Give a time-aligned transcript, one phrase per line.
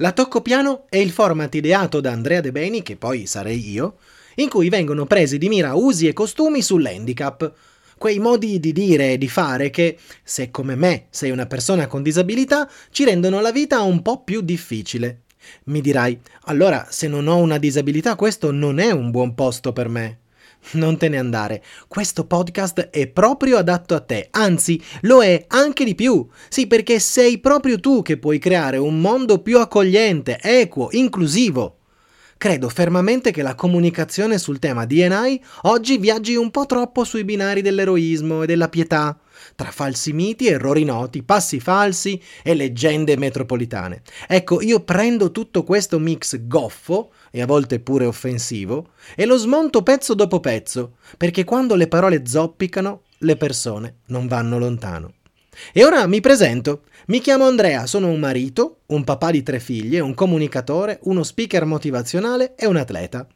[0.00, 3.98] La Tocco Piano è il format ideato da Andrea De Beni, che poi sarei io,
[4.36, 7.52] in cui vengono presi di mira usi e costumi sull'handicap.
[7.98, 12.02] Quei modi di dire e di fare che, se come me sei una persona con
[12.02, 15.24] disabilità, ci rendono la vita un po' più difficile.
[15.64, 19.90] Mi dirai, allora se non ho una disabilità questo non è un buon posto per
[19.90, 20.19] me.
[20.72, 25.84] Non te ne andare, questo podcast è proprio adatto a te, anzi lo è anche
[25.84, 26.26] di più.
[26.48, 31.79] Sì, perché sei proprio tu che puoi creare un mondo più accogliente, equo, inclusivo.
[32.40, 37.60] Credo fermamente che la comunicazione sul tema DNI oggi viaggi un po' troppo sui binari
[37.60, 39.14] dell'eroismo e della pietà,
[39.54, 44.00] tra falsi miti, errori noti, passi falsi e leggende metropolitane.
[44.26, 49.82] Ecco, io prendo tutto questo mix goffo e a volte pure offensivo, e lo smonto
[49.82, 55.12] pezzo dopo pezzo, perché quando le parole zoppicano, le persone non vanno lontano.
[55.72, 56.82] E ora mi presento.
[57.06, 61.64] Mi chiamo Andrea, sono un marito, un papà di tre figlie, un comunicatore, uno speaker
[61.64, 63.26] motivazionale e un atleta.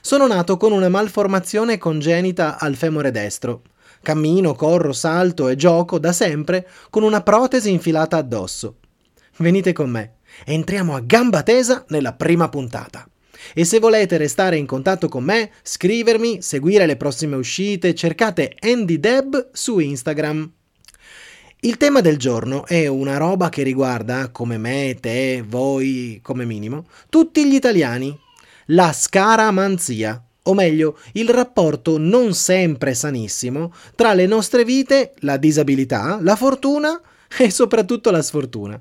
[0.00, 3.62] Sono nato con una malformazione congenita al femore destro.
[4.02, 8.78] Cammino, corro, salto e gioco da sempre con una protesi infilata addosso.
[9.38, 13.08] Venite con me, entriamo a gamba tesa nella prima puntata.
[13.54, 18.98] E se volete restare in contatto con me, scrivermi, seguire le prossime uscite, cercate Andy
[18.98, 20.52] Deb su Instagram.
[21.62, 26.86] Il tema del giorno è una roba che riguarda, come me, te, voi, come minimo,
[27.10, 28.18] tutti gli italiani.
[28.68, 36.18] La scaramanzia, o meglio, il rapporto non sempre sanissimo tra le nostre vite, la disabilità,
[36.22, 36.98] la fortuna
[37.36, 38.80] e soprattutto la sfortuna.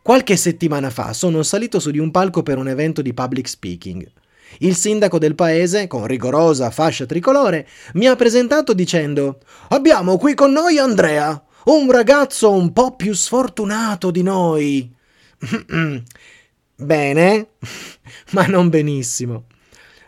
[0.00, 4.10] Qualche settimana fa sono salito su di un palco per un evento di public speaking.
[4.60, 10.50] Il sindaco del paese, con rigorosa fascia tricolore, mi ha presentato dicendo Abbiamo qui con
[10.50, 14.94] noi Andrea, un ragazzo un po' più sfortunato di noi.
[16.76, 17.48] Bene,
[18.32, 19.44] ma non benissimo.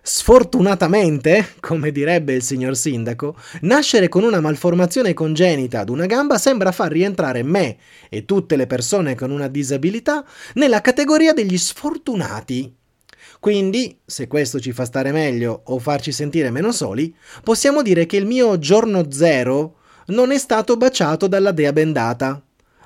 [0.02, 6.70] Sfortunatamente, come direbbe il signor sindaco, nascere con una malformazione congenita ad una gamba sembra
[6.70, 7.76] far rientrare me
[8.08, 10.24] e tutte le persone con una disabilità
[10.54, 12.72] nella categoria degli sfortunati.
[13.40, 18.16] Quindi, se questo ci fa stare meglio o farci sentire meno soli, possiamo dire che
[18.16, 19.75] il mio giorno zero
[20.06, 22.42] non è stato baciato dalla dea bendata.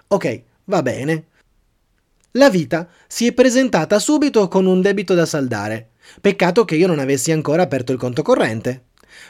[0.09, 1.25] Ok, va bene.
[2.33, 6.99] La vita si è presentata subito con un debito da saldare Peccato che io non
[6.99, 8.85] avessi ancora aperto il conto corrente.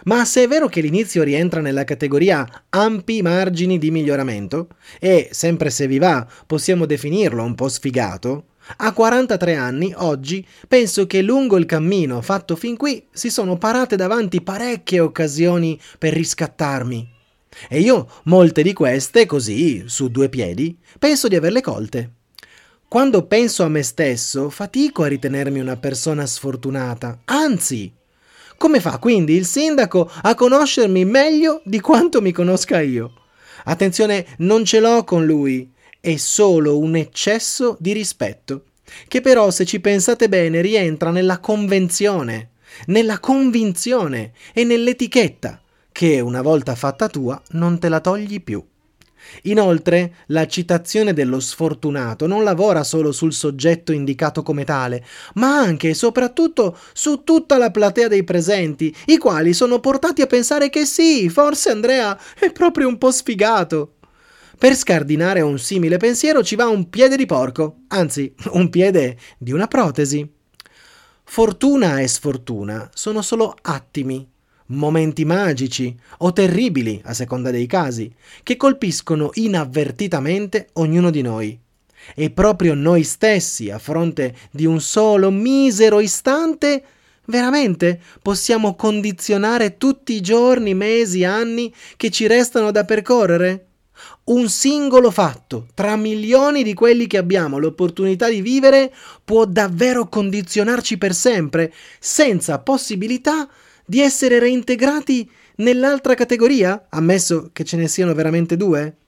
[0.05, 4.69] Ma se è vero che l'inizio rientra nella categoria ampi margini di miglioramento,
[4.99, 8.47] e sempre se vi va possiamo definirlo un po' sfigato,
[8.77, 13.97] a 43 anni, oggi, penso che lungo il cammino fatto fin qui si sono parate
[13.97, 17.19] davanti parecchie occasioni per riscattarmi.
[17.69, 22.13] E io molte di queste, così, su due piedi, penso di averle colte.
[22.89, 27.21] Quando penso a me stesso, fatico a ritenermi una persona sfortunata.
[27.27, 27.93] Anzi,
[28.57, 33.15] come fa quindi il sindaco a conoscermi meglio di quanto mi conosca io?
[33.65, 38.65] Attenzione, non ce l'ho con lui, è solo un eccesso di rispetto,
[39.07, 42.51] che però se ci pensate bene rientra nella convenzione,
[42.87, 45.61] nella convinzione e nell'etichetta,
[46.01, 48.65] che una volta fatta tua non te la togli più.
[49.43, 55.91] Inoltre, la citazione dello sfortunato non lavora solo sul soggetto indicato come tale, ma anche
[55.91, 60.87] e soprattutto su tutta la platea dei presenti, i quali sono portati a pensare che
[60.87, 63.97] sì, forse Andrea è proprio un po' sfigato.
[64.57, 69.53] Per scardinare un simile pensiero ci va un piede di porco, anzi, un piede di
[69.53, 70.27] una protesi.
[71.25, 74.27] Fortuna e sfortuna sono solo attimi
[74.71, 81.59] momenti magici o terribili, a seconda dei casi, che colpiscono inavvertitamente ognuno di noi.
[82.15, 86.83] E proprio noi stessi, a fronte di un solo misero istante,
[87.27, 93.67] veramente possiamo condizionare tutti i giorni, mesi, anni che ci restano da percorrere?
[94.25, 98.93] Un singolo fatto, tra milioni di quelli che abbiamo l'opportunità di vivere,
[99.25, 103.49] può davvero condizionarci per sempre, senza possibilità
[103.91, 108.99] di essere reintegrati nell'altra categoria, ammesso che ce ne siano veramente due?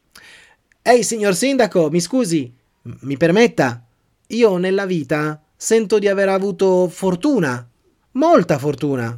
[0.82, 2.52] Ehi, signor sindaco, mi scusi,
[2.82, 3.86] mi permetta,
[4.26, 7.64] io nella vita sento di aver avuto fortuna,
[8.14, 9.16] molta fortuna.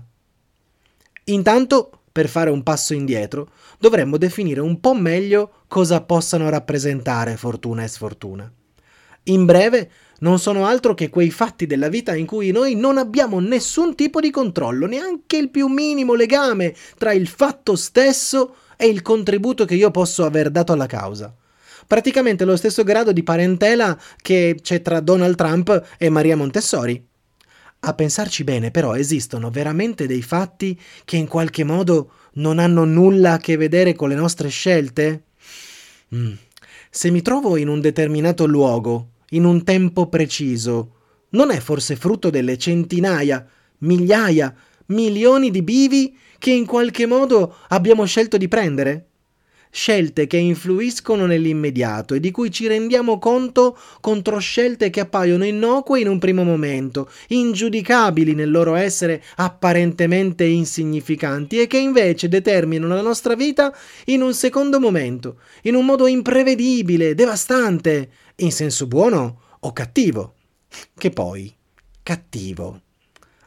[1.25, 7.85] Intanto, per fare un passo indietro, dovremmo definire un po' meglio cosa possano rappresentare fortuna
[7.85, 8.53] e sfortuna.
[9.23, 9.91] In breve,
[10.25, 14.21] non sono altro che quei fatti della vita in cui noi non abbiamo nessun tipo
[14.21, 19.75] di controllo, neanche il più minimo legame tra il fatto stesso e il contributo che
[19.75, 21.33] io posso aver dato alla causa.
[21.87, 27.07] praticamente lo stesso grado di parentela che c'è tra Donald Trump e Maria Montessori.
[27.81, 33.33] A pensarci bene, però, esistono veramente dei fatti che in qualche modo non hanno nulla
[33.35, 35.25] a che vedere con le nostre scelte?
[36.15, 36.33] Mm.
[36.89, 40.95] Se mi trovo in un determinato luogo, in un tempo preciso,
[41.31, 43.47] non è forse frutto delle centinaia,
[43.79, 44.55] migliaia,
[44.87, 49.09] milioni di bivi che in qualche modo abbiamo scelto di prendere?
[49.77, 55.99] Scelte che influiscono nell'immediato e di cui ci rendiamo conto contro scelte che appaiono innocue
[55.99, 63.01] in un primo momento, ingiudicabili nel loro essere apparentemente insignificanti e che invece determinano la
[63.01, 69.73] nostra vita in un secondo momento, in un modo imprevedibile, devastante, in senso buono o
[69.73, 70.35] cattivo.
[70.97, 71.53] Che poi,
[72.01, 72.81] cattivo.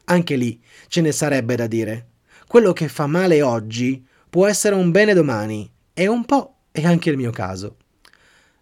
[0.03, 2.07] Anche lì ce ne sarebbe da dire.
[2.47, 7.09] Quello che fa male oggi può essere un bene domani e un po' è anche
[7.09, 7.77] il mio caso.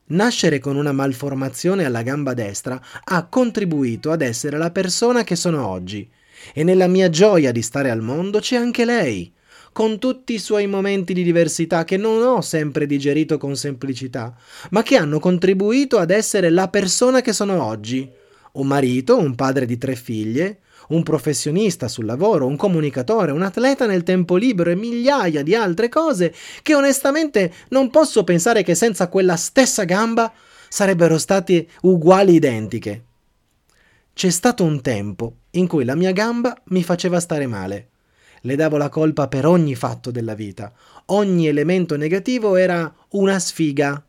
[0.06, 5.68] Nascere con una malformazione alla gamba destra ha contribuito ad essere la persona che sono
[5.68, 6.10] oggi
[6.54, 9.34] e nella mia gioia di stare al mondo c'è anche lei,
[9.74, 14.34] con tutti i suoi momenti di diversità che non ho sempre digerito con semplicità,
[14.70, 18.10] ma che hanno contribuito ad essere la persona che sono oggi.
[18.54, 20.60] Un marito, un padre di tre figlie,
[20.90, 25.90] un professionista sul lavoro, un comunicatore, un atleta nel tempo libero e migliaia di altre
[25.90, 30.32] cose che onestamente non posso pensare che senza quella stessa gamba
[30.70, 33.04] sarebbero state uguali identiche.
[34.14, 37.90] C'è stato un tempo in cui la mia gamba mi faceva stare male.
[38.42, 40.72] Le davo la colpa per ogni fatto della vita.
[41.08, 44.02] Ogni elemento negativo era una sfiga.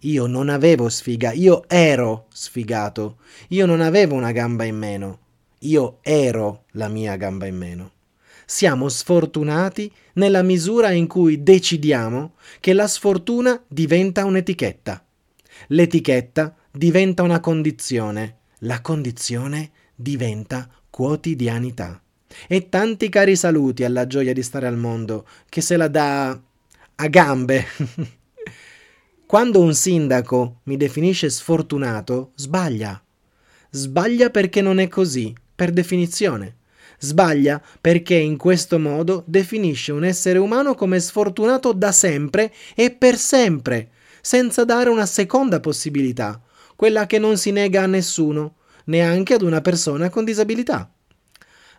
[0.00, 3.18] Io non avevo sfiga, io ero sfigato.
[3.48, 5.18] Io non avevo una gamba in meno.
[5.64, 7.90] Io ero la mia gamba in meno.
[8.44, 15.04] Siamo sfortunati nella misura in cui decidiamo che la sfortuna diventa un'etichetta.
[15.68, 18.38] L'etichetta diventa una condizione.
[18.58, 22.02] La condizione diventa quotidianità.
[22.48, 26.30] E tanti cari saluti alla gioia di stare al mondo, che se la dà
[26.96, 27.66] a gambe.
[29.26, 33.00] Quando un sindaco mi definisce sfortunato, sbaglia.
[33.70, 36.56] Sbaglia perché non è così per definizione.
[36.98, 43.16] Sbaglia perché in questo modo definisce un essere umano come sfortunato da sempre e per
[43.16, 43.90] sempre,
[44.20, 46.40] senza dare una seconda possibilità,
[46.76, 48.54] quella che non si nega a nessuno,
[48.84, 50.92] neanche ad una persona con disabilità.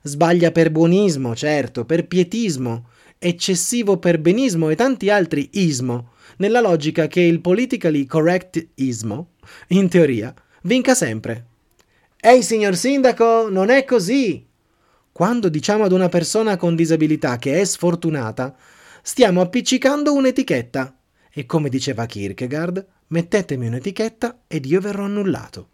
[0.01, 7.21] Sbaglia per buonismo, certo, per pietismo, eccessivo perbenismo e tanti altri ismo, nella logica che
[7.21, 9.35] il politically correct ismo,
[9.69, 10.33] in teoria,
[10.63, 11.45] vinca sempre.
[12.25, 14.47] Ehi signor sindaco, non è così!
[15.11, 18.55] Quando diciamo ad una persona con disabilità che è sfortunata,
[19.01, 20.97] stiamo appiccicando un'etichetta.
[21.29, 25.67] E come diceva Kierkegaard, mettetemi un'etichetta ed io verrò annullato.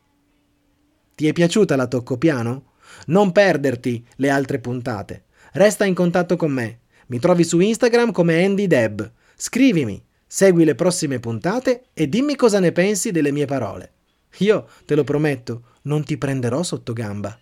[1.13, 2.71] Ti è piaciuta la tocco piano?
[3.05, 5.25] Non perderti le altre puntate.
[5.51, 6.79] Resta in contatto con me.
[7.09, 9.11] Mi trovi su Instagram come Andy Deb.
[9.35, 13.93] Scrivimi, segui le prossime puntate e dimmi cosa ne pensi delle mie parole.
[14.37, 17.37] Io, te lo prometto, non ti prenderò sotto gamba.